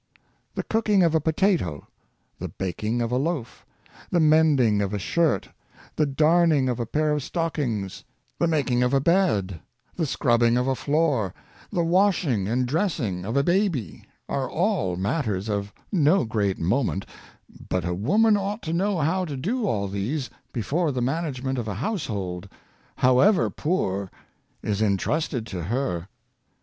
The 0.55 0.63
cooking 0.63 1.03
of 1.03 1.13
a 1.13 1.21
potato, 1.21 1.85
the 2.39 2.47
baking 2.47 3.03
of 3.03 3.11
a 3.11 3.17
loaf, 3.17 3.67
the 4.09 4.19
mending 4.19 4.81
of 4.81 4.95
a 4.95 4.97
shirt, 4.97 5.49
the 5.95 6.07
darning 6.07 6.67
of 6.69 6.79
a 6.79 6.87
pair 6.87 7.11
of 7.11 7.21
stockings, 7.21 8.03
the 8.39 8.47
making 8.47 8.81
of 8.81 8.95
a 8.95 8.99
bed, 8.99 9.59
the 9.95 10.07
scrubbing 10.07 10.57
of 10.57 10.65
a 10.67 10.73
floor, 10.73 11.35
the 11.71 11.83
washing 11.83 12.47
and 12.47 12.65
dressing 12.65 13.23
of 13.25 13.37
a 13.37 13.43
baby, 13.43 14.03
are 14.27 14.49
all 14.49 14.95
matters 14.95 15.47
of 15.47 15.71
no 15.91 16.25
great 16.25 16.57
moment, 16.57 17.05
but 17.69 17.85
a 17.85 17.93
woman 17.93 18.35
ought 18.35 18.63
to 18.63 18.69
52 18.71 18.73
^ 18.73 18.75
Knowledge 18.75 18.89
of 18.89 18.95
Physiology. 18.95 18.95
know 18.97 19.11
how 19.11 19.25
to 19.25 19.37
do 19.37 19.67
all 19.67 19.87
these 19.87 20.29
before 20.51 20.91
the 20.91 21.03
management 21.03 21.59
of 21.59 21.67
a 21.67 21.75
household, 21.75 22.49
however 22.95 23.51
poor, 23.51 24.09
is 24.63 24.81
entrusted 24.81 25.45
to 25.45 25.65
her. 25.65 26.07